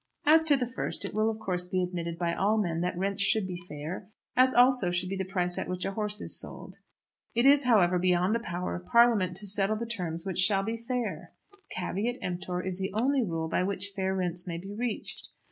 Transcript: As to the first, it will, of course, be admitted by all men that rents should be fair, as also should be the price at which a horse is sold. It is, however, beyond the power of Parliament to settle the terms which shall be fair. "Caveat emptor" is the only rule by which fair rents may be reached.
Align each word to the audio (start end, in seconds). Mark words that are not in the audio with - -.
As 0.25 0.41
to 0.45 0.57
the 0.57 0.65
first, 0.65 1.05
it 1.05 1.13
will, 1.13 1.29
of 1.29 1.37
course, 1.37 1.65
be 1.67 1.83
admitted 1.83 2.17
by 2.17 2.33
all 2.33 2.57
men 2.57 2.81
that 2.81 2.97
rents 2.97 3.21
should 3.21 3.45
be 3.47 3.61
fair, 3.69 4.09
as 4.35 4.51
also 4.51 4.89
should 4.89 5.09
be 5.09 5.15
the 5.15 5.23
price 5.31 5.59
at 5.59 5.67
which 5.69 5.85
a 5.85 5.91
horse 5.91 6.19
is 6.19 6.39
sold. 6.39 6.77
It 7.35 7.45
is, 7.45 7.65
however, 7.65 7.99
beyond 7.99 8.33
the 8.33 8.39
power 8.39 8.73
of 8.75 8.87
Parliament 8.87 9.37
to 9.37 9.45
settle 9.45 9.75
the 9.75 9.85
terms 9.85 10.25
which 10.25 10.39
shall 10.39 10.63
be 10.63 10.75
fair. 10.75 11.33
"Caveat 11.77 12.17
emptor" 12.19 12.63
is 12.63 12.79
the 12.79 12.91
only 12.93 13.21
rule 13.23 13.47
by 13.47 13.61
which 13.61 13.91
fair 13.95 14.15
rents 14.15 14.47
may 14.47 14.57
be 14.57 14.73
reached. 14.73 15.29